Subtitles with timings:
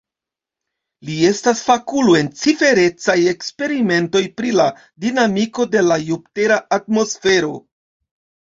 [1.09, 4.65] Li estas fakulo en ciferecaj eksperimentoj pri la
[5.07, 7.55] dinamiko de la jupitera atmosfero.